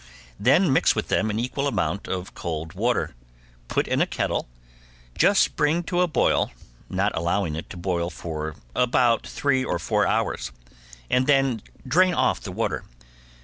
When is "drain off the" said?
11.87-12.51